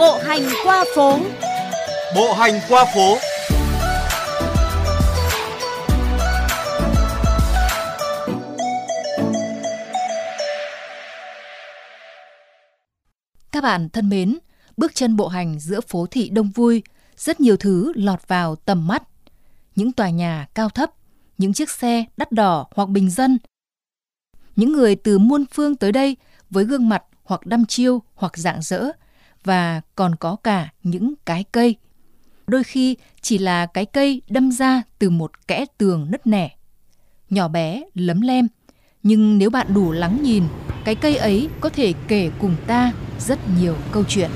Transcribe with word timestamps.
Bộ 0.00 0.18
hành 0.18 0.42
qua 0.64 0.84
phố. 0.96 1.18
Bộ 2.16 2.32
hành 2.32 2.60
qua 2.68 2.84
phố. 2.94 3.16
Các 13.52 13.62
bạn 13.62 13.88
thân 13.88 14.08
mến, 14.08 14.38
bước 14.76 14.94
chân 14.94 15.16
bộ 15.16 15.28
hành 15.28 15.60
giữa 15.60 15.80
phố 15.80 16.06
thị 16.06 16.30
đông 16.32 16.50
vui, 16.50 16.82
rất 17.16 17.40
nhiều 17.40 17.56
thứ 17.56 17.92
lọt 17.94 18.28
vào 18.28 18.56
tầm 18.56 18.86
mắt. 18.86 19.02
Những 19.76 19.92
tòa 19.92 20.10
nhà 20.10 20.48
cao 20.54 20.68
thấp, 20.68 20.90
những 21.38 21.52
chiếc 21.52 21.70
xe 21.70 22.04
đắt 22.16 22.32
đỏ 22.32 22.66
hoặc 22.74 22.88
bình 22.88 23.10
dân. 23.10 23.38
Những 24.56 24.72
người 24.72 24.96
từ 24.96 25.18
muôn 25.18 25.44
phương 25.52 25.76
tới 25.76 25.92
đây 25.92 26.16
với 26.50 26.64
gương 26.64 26.88
mặt 26.88 27.02
hoặc 27.24 27.46
đăm 27.46 27.66
chiêu 27.66 28.02
hoặc 28.14 28.38
dạng 28.38 28.62
dỡ 28.62 28.90
và 29.44 29.80
còn 29.96 30.14
có 30.16 30.36
cả 30.36 30.68
những 30.82 31.14
cái 31.24 31.44
cây. 31.52 31.76
Đôi 32.46 32.64
khi 32.64 32.96
chỉ 33.20 33.38
là 33.38 33.66
cái 33.66 33.86
cây 33.86 34.22
đâm 34.28 34.52
ra 34.52 34.82
từ 34.98 35.10
một 35.10 35.46
kẽ 35.48 35.64
tường 35.78 36.10
nứt 36.10 36.26
nẻ. 36.26 36.56
Nhỏ 37.30 37.48
bé, 37.48 37.82
lấm 37.94 38.20
lem, 38.20 38.48
nhưng 39.02 39.38
nếu 39.38 39.50
bạn 39.50 39.74
đủ 39.74 39.92
lắng 39.92 40.18
nhìn, 40.22 40.44
cái 40.84 40.94
cây 40.94 41.16
ấy 41.16 41.48
có 41.60 41.68
thể 41.68 41.92
kể 42.08 42.30
cùng 42.40 42.56
ta 42.66 42.92
rất 43.18 43.38
nhiều 43.58 43.76
câu 43.92 44.04
chuyện. 44.08 44.30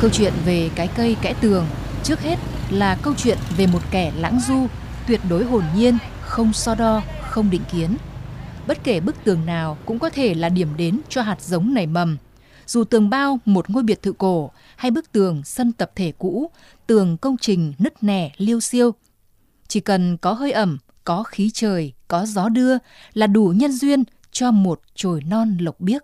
Câu 0.00 0.10
chuyện 0.10 0.32
về 0.44 0.70
cái 0.74 0.88
cây 0.96 1.16
kẽ 1.22 1.34
tường 1.40 1.66
trước 2.02 2.20
hết 2.20 2.38
là 2.70 2.96
câu 3.02 3.14
chuyện 3.16 3.38
về 3.56 3.66
một 3.66 3.82
kẻ 3.90 4.12
lãng 4.16 4.40
du, 4.48 4.66
tuyệt 5.06 5.20
đối 5.28 5.44
hồn 5.44 5.64
nhiên, 5.76 5.98
không 6.20 6.52
so 6.52 6.74
đo, 6.74 7.02
không 7.22 7.50
định 7.50 7.62
kiến. 7.72 7.96
Bất 8.66 8.84
kể 8.84 9.00
bức 9.00 9.24
tường 9.24 9.46
nào 9.46 9.78
cũng 9.86 9.98
có 9.98 10.10
thể 10.10 10.34
là 10.34 10.48
điểm 10.48 10.68
đến 10.76 11.00
cho 11.08 11.22
hạt 11.22 11.40
giống 11.40 11.74
nảy 11.74 11.86
mầm. 11.86 12.16
Dù 12.66 12.84
tường 12.84 13.10
bao 13.10 13.38
một 13.44 13.70
ngôi 13.70 13.82
biệt 13.82 14.02
thự 14.02 14.12
cổ 14.12 14.50
hay 14.76 14.90
bức 14.90 15.12
tường 15.12 15.42
sân 15.44 15.72
tập 15.72 15.92
thể 15.94 16.12
cũ, 16.18 16.50
tường 16.86 17.16
công 17.16 17.36
trình 17.36 17.72
nứt 17.78 18.02
nẻ 18.02 18.30
liêu 18.36 18.60
siêu. 18.60 18.90
Chỉ 19.68 19.80
cần 19.80 20.16
có 20.16 20.32
hơi 20.32 20.52
ẩm, 20.52 20.78
có 21.04 21.22
khí 21.22 21.50
trời, 21.54 21.92
có 22.08 22.26
gió 22.26 22.48
đưa 22.48 22.78
là 23.12 23.26
đủ 23.26 23.52
nhân 23.56 23.72
duyên 23.72 24.04
cho 24.32 24.50
một 24.50 24.80
chồi 24.94 25.22
non 25.22 25.56
lộc 25.60 25.80
biếc. 25.80 26.02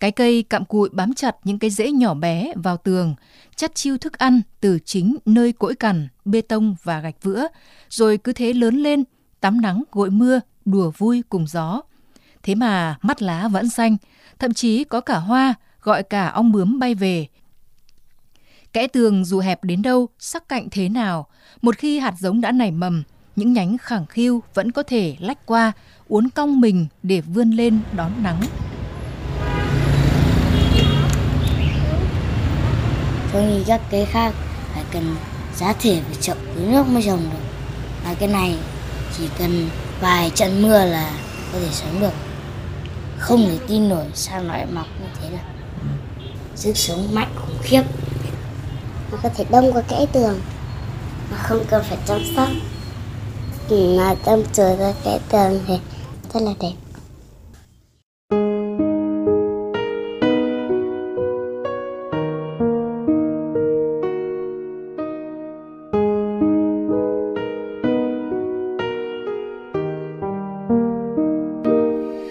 Cái 0.00 0.10
cây 0.10 0.42
cạm 0.42 0.64
cụi 0.64 0.88
bám 0.92 1.14
chặt 1.14 1.36
những 1.44 1.58
cái 1.58 1.70
rễ 1.70 1.90
nhỏ 1.90 2.14
bé 2.14 2.52
vào 2.56 2.76
tường, 2.76 3.14
chắt 3.56 3.74
chiêu 3.74 3.98
thức 3.98 4.18
ăn 4.18 4.40
từ 4.60 4.78
chính 4.84 5.16
nơi 5.26 5.52
cỗi 5.52 5.74
cằn, 5.74 6.08
bê 6.24 6.40
tông 6.40 6.76
và 6.82 7.00
gạch 7.00 7.22
vữa, 7.22 7.46
rồi 7.88 8.18
cứ 8.18 8.32
thế 8.32 8.52
lớn 8.52 8.76
lên, 8.76 9.04
tắm 9.40 9.60
nắng 9.60 9.82
gội 9.92 10.10
mưa, 10.10 10.40
đùa 10.70 10.90
vui 10.98 11.22
cùng 11.28 11.46
gió. 11.46 11.80
Thế 12.42 12.54
mà 12.54 12.96
mắt 13.02 13.22
lá 13.22 13.48
vẫn 13.48 13.68
xanh, 13.68 13.96
thậm 14.38 14.54
chí 14.54 14.84
có 14.84 15.00
cả 15.00 15.18
hoa, 15.18 15.54
gọi 15.82 16.02
cả 16.02 16.28
ong 16.28 16.52
bướm 16.52 16.78
bay 16.78 16.94
về. 16.94 17.26
Kẽ 18.72 18.86
tường 18.86 19.24
dù 19.24 19.40
hẹp 19.40 19.64
đến 19.64 19.82
đâu, 19.82 20.08
sắc 20.18 20.48
cạnh 20.48 20.68
thế 20.70 20.88
nào, 20.88 21.26
một 21.62 21.76
khi 21.76 21.98
hạt 21.98 22.14
giống 22.18 22.40
đã 22.40 22.52
nảy 22.52 22.70
mầm, 22.70 23.02
những 23.36 23.52
nhánh 23.52 23.78
khẳng 23.78 24.06
khiu 24.06 24.42
vẫn 24.54 24.72
có 24.72 24.82
thể 24.82 25.16
lách 25.20 25.46
qua, 25.46 25.72
uốn 26.08 26.28
cong 26.28 26.60
mình 26.60 26.86
để 27.02 27.20
vươn 27.20 27.50
lên 27.50 27.80
đón 27.96 28.12
nắng. 28.22 28.40
Tôi 33.32 33.42
nghĩ 33.42 33.64
các 33.66 33.80
cây 33.90 34.06
khác 34.06 34.34
phải 34.74 34.84
cần 34.92 35.16
giá 35.56 35.72
thể 35.72 36.00
phải 36.06 36.16
chậm 36.20 36.36
tưới 36.54 36.66
nước 36.66 36.88
mới 36.88 37.02
trồng 37.02 37.20
được. 37.32 37.44
Mà 38.04 38.14
cái 38.14 38.28
này 38.28 38.58
chỉ 39.16 39.28
cần 39.38 39.68
vài 40.00 40.30
trận 40.34 40.62
mưa 40.62 40.84
là 40.84 41.10
có 41.52 41.58
thể 41.58 41.68
sống 41.72 42.00
được. 42.00 42.12
Không 43.18 43.46
thể 43.46 43.58
tin 43.68 43.88
nổi 43.88 44.04
sao 44.14 44.42
nó 44.42 44.48
lại 44.48 44.66
mọc 44.66 44.86
như 45.00 45.06
thế 45.22 45.30
này 45.30 45.44
Sức 46.56 46.76
sống 46.76 47.14
mạnh 47.14 47.34
khủng 47.36 47.58
khiếp. 47.62 47.82
Nó 49.12 49.18
có 49.22 49.28
thể 49.36 49.44
đông 49.50 49.72
qua 49.72 49.82
kẽ 49.82 50.06
tường, 50.12 50.40
mà 51.30 51.36
không 51.36 51.64
cần 51.68 51.84
phải 51.88 51.98
chăm 52.06 52.20
sóc. 52.36 52.48
Mà 53.70 54.14
tâm 54.24 54.42
trời 54.52 54.76
ra 54.76 54.92
kẽ 55.04 55.18
tường 55.28 55.60
thì 55.66 55.78
rất 56.34 56.40
là 56.42 56.52
đẹp. 56.60 56.72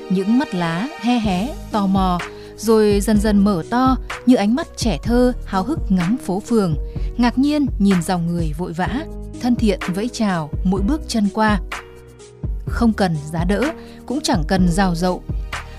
Những 0.10 0.40
mắt 0.40 0.56
lá 0.56 0.88
he 1.00 1.20
hé, 1.20 1.54
tò 1.72 1.88
mò, 1.88 2.20
rồi 2.58 3.00
dần 3.02 3.20
dần 3.20 3.38
mở 3.44 3.64
to 3.70 3.98
như 4.26 4.36
ánh 4.36 4.56
mắt 4.56 4.68
trẻ 4.78 4.98
thơ 5.04 5.34
háo 5.46 5.64
hức 5.64 5.80
ngắm 5.90 6.18
phố 6.26 6.40
phường, 6.40 6.76
ngạc 7.18 7.38
nhiên 7.38 7.66
nhìn 7.80 8.02
dòng 8.02 8.28
người 8.28 8.54
vội 8.58 8.74
vã, 8.74 9.06
thân 9.42 9.56
thiện 9.56 9.80
vẫy 9.96 10.10
chào 10.14 10.50
mỗi 10.64 10.82
bước 10.82 11.02
chân 11.08 11.28
qua. 11.34 11.60
Không 12.66 12.94
cần 12.94 13.16
giá 13.32 13.44
đỡ, 13.44 13.62
cũng 14.06 14.20
chẳng 14.24 14.44
cần 14.48 14.68
rào 14.68 14.96
rậu. 14.96 15.24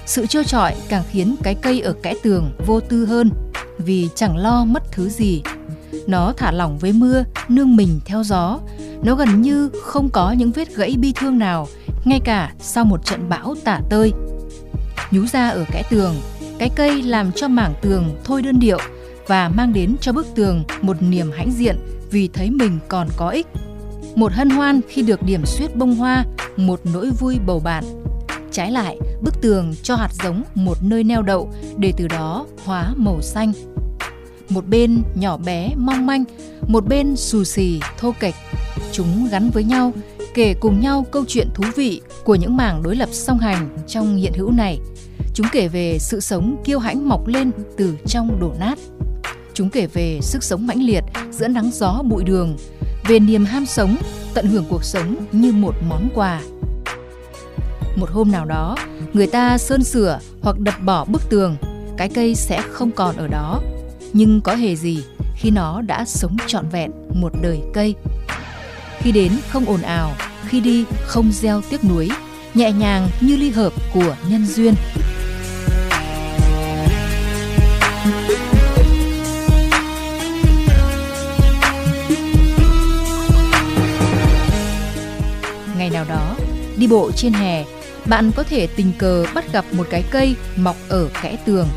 Sự 0.06 0.26
trơ 0.26 0.42
trọi 0.42 0.74
càng 0.88 1.04
khiến 1.10 1.36
cái 1.42 1.54
cây 1.54 1.80
ở 1.80 1.92
kẽ 1.92 2.14
tường 2.22 2.50
vô 2.66 2.80
tư 2.80 3.06
hơn, 3.06 3.30
vì 3.78 4.08
chẳng 4.14 4.36
lo 4.36 4.64
mất 4.64 4.82
thứ 4.92 5.08
gì. 5.08 5.42
Nó 6.06 6.32
thả 6.36 6.52
lỏng 6.52 6.78
với 6.78 6.92
mưa, 6.92 7.24
nương 7.48 7.76
mình 7.76 8.00
theo 8.04 8.24
gió. 8.24 8.58
Nó 9.02 9.14
gần 9.14 9.42
như 9.42 9.70
không 9.82 10.10
có 10.10 10.32
những 10.32 10.52
vết 10.52 10.76
gãy 10.76 10.96
bi 10.98 11.12
thương 11.16 11.38
nào, 11.38 11.68
ngay 12.08 12.20
cả 12.20 12.52
sau 12.58 12.84
một 12.84 13.04
trận 13.04 13.28
bão 13.28 13.54
tả 13.64 13.80
tơi. 13.90 14.12
Nhú 15.10 15.26
ra 15.26 15.48
ở 15.48 15.64
kẽ 15.72 15.82
tường, 15.90 16.14
cái 16.58 16.70
cây 16.76 17.02
làm 17.02 17.32
cho 17.32 17.48
mảng 17.48 17.74
tường 17.82 18.16
thôi 18.24 18.42
đơn 18.42 18.58
điệu 18.58 18.78
và 19.26 19.48
mang 19.48 19.72
đến 19.72 19.96
cho 20.00 20.12
bức 20.12 20.26
tường 20.34 20.64
một 20.82 21.02
niềm 21.02 21.30
hãnh 21.36 21.52
diện 21.52 21.76
vì 22.10 22.28
thấy 22.28 22.50
mình 22.50 22.78
còn 22.88 23.08
có 23.16 23.28
ích. 23.28 23.46
Một 24.14 24.32
hân 24.32 24.50
hoan 24.50 24.80
khi 24.88 25.02
được 25.02 25.22
điểm 25.22 25.46
xuyết 25.46 25.76
bông 25.76 25.94
hoa, 25.94 26.24
một 26.56 26.80
nỗi 26.92 27.10
vui 27.10 27.38
bầu 27.46 27.60
bạn. 27.60 27.84
Trái 28.52 28.72
lại, 28.72 28.98
bức 29.22 29.40
tường 29.40 29.74
cho 29.82 29.96
hạt 29.96 30.10
giống 30.24 30.42
một 30.54 30.82
nơi 30.82 31.04
neo 31.04 31.22
đậu 31.22 31.52
để 31.76 31.92
từ 31.96 32.08
đó 32.08 32.46
hóa 32.64 32.92
màu 32.96 33.22
xanh. 33.22 33.52
Một 34.48 34.66
bên 34.66 35.02
nhỏ 35.14 35.36
bé 35.36 35.70
mong 35.76 36.06
manh, 36.06 36.24
một 36.68 36.86
bên 36.88 37.16
xù 37.16 37.44
xì 37.44 37.80
thô 37.98 38.14
kệch. 38.20 38.34
Chúng 38.92 39.28
gắn 39.30 39.50
với 39.50 39.64
nhau, 39.64 39.92
kể 40.38 40.54
cùng 40.54 40.80
nhau 40.80 41.06
câu 41.10 41.24
chuyện 41.28 41.48
thú 41.54 41.64
vị 41.76 42.00
của 42.24 42.34
những 42.34 42.56
mảng 42.56 42.82
đối 42.82 42.96
lập 42.96 43.08
song 43.12 43.38
hành 43.38 43.68
trong 43.86 44.16
hiện 44.16 44.32
hữu 44.32 44.50
này. 44.50 44.78
Chúng 45.34 45.46
kể 45.52 45.68
về 45.68 45.98
sự 46.00 46.20
sống 46.20 46.56
kiêu 46.64 46.78
hãnh 46.78 47.08
mọc 47.08 47.26
lên 47.26 47.50
từ 47.76 47.96
trong 48.06 48.40
đổ 48.40 48.52
nát. 48.60 48.78
Chúng 49.54 49.70
kể 49.70 49.86
về 49.86 50.18
sức 50.22 50.44
sống 50.44 50.66
mãnh 50.66 50.82
liệt 50.82 51.04
giữa 51.30 51.48
nắng 51.48 51.70
gió 51.72 52.02
bụi 52.02 52.24
đường, 52.24 52.56
về 53.08 53.18
niềm 53.18 53.44
ham 53.44 53.66
sống, 53.66 53.96
tận 54.34 54.46
hưởng 54.46 54.64
cuộc 54.68 54.84
sống 54.84 55.16
như 55.32 55.52
một 55.52 55.74
món 55.88 56.08
quà. 56.14 56.40
Một 57.96 58.10
hôm 58.10 58.30
nào 58.30 58.44
đó, 58.44 58.76
người 59.12 59.26
ta 59.26 59.58
sơn 59.58 59.84
sửa 59.84 60.20
hoặc 60.42 60.58
đập 60.58 60.74
bỏ 60.84 61.04
bức 61.04 61.30
tường, 61.30 61.56
cái 61.96 62.08
cây 62.08 62.34
sẽ 62.34 62.62
không 62.70 62.90
còn 62.90 63.16
ở 63.16 63.28
đó. 63.28 63.60
Nhưng 64.12 64.40
có 64.40 64.54
hề 64.54 64.76
gì 64.76 65.04
khi 65.36 65.50
nó 65.50 65.82
đã 65.82 66.04
sống 66.04 66.36
trọn 66.46 66.68
vẹn 66.68 66.90
một 67.14 67.32
đời 67.42 67.60
cây. 67.74 67.94
Khi 69.00 69.12
đến 69.12 69.32
không 69.48 69.64
ồn 69.64 69.82
ào, 69.82 70.16
khi 70.48 70.60
đi 70.60 70.84
không 71.02 71.32
gieo 71.32 71.62
tiếc 71.70 71.84
nuối, 71.84 72.08
nhẹ 72.54 72.72
nhàng 72.72 73.08
như 73.20 73.36
ly 73.36 73.50
hợp 73.50 73.72
của 73.94 74.16
nhân 74.28 74.46
duyên. 74.46 74.74
Ngày 85.78 85.90
nào 85.90 86.04
đó, 86.08 86.36
đi 86.76 86.86
bộ 86.86 87.10
trên 87.16 87.32
hè, 87.32 87.64
bạn 88.06 88.30
có 88.36 88.42
thể 88.42 88.66
tình 88.66 88.92
cờ 88.98 89.24
bắt 89.34 89.52
gặp 89.52 89.64
một 89.72 89.86
cái 89.90 90.04
cây 90.10 90.36
mọc 90.56 90.76
ở 90.88 91.08
kẽ 91.22 91.36
tường. 91.44 91.68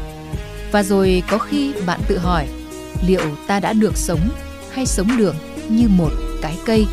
Và 0.71 0.83
rồi 0.83 1.24
có 1.29 1.38
khi 1.38 1.74
bạn 1.85 2.00
tự 2.07 2.17
hỏi, 2.17 2.47
liệu 3.07 3.21
ta 3.47 3.59
đã 3.59 3.74
được 3.74 3.97
sống 3.97 4.29
hay 4.71 4.85
sống 4.85 5.17
được 5.17 5.35
như 5.69 5.88
một 5.88 6.12
cái 6.41 6.57
cây 6.65 6.85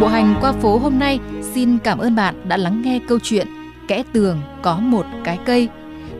Bộ 0.00 0.06
hành 0.06 0.34
qua 0.40 0.52
phố 0.52 0.78
hôm 0.78 0.98
nay 0.98 1.20
xin 1.54 1.78
cảm 1.78 1.98
ơn 1.98 2.16
bạn 2.16 2.48
đã 2.48 2.56
lắng 2.56 2.82
nghe 2.84 3.00
câu 3.08 3.18
chuyện 3.22 3.46
Kẽ 3.88 4.02
tường 4.12 4.40
có 4.62 4.78
một 4.78 5.06
cái 5.24 5.38
cây. 5.46 5.68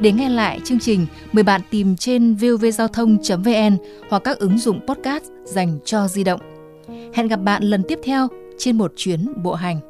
Để 0.00 0.12
nghe 0.12 0.28
lại 0.28 0.60
chương 0.64 0.80
trình, 0.80 1.06
mời 1.32 1.42
bạn 1.42 1.60
tìm 1.70 1.96
trên 1.96 2.34
vovgiao 2.34 2.88
thông.vn 2.88 3.76
hoặc 4.10 4.24
các 4.24 4.38
ứng 4.38 4.58
dụng 4.58 4.80
podcast 4.86 5.24
dành 5.44 5.78
cho 5.84 6.08
di 6.08 6.24
động. 6.24 6.40
Hẹn 7.14 7.28
gặp 7.28 7.36
bạn 7.36 7.62
lần 7.62 7.82
tiếp 7.88 7.98
theo 8.04 8.28
trên 8.58 8.78
một 8.78 8.92
chuyến 8.96 9.42
bộ 9.42 9.54
hành. 9.54 9.89